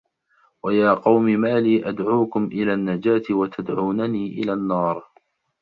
[0.63, 5.07] وَيا قَومِ ما لي أَدعوكُم إِلَى النَّجاةِ وَتَدعونَني إِلَى النّارِ